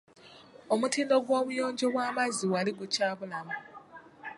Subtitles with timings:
[0.73, 3.55] Omutindo gw'obuyonjo bw'amazzi wali gukyabulamu.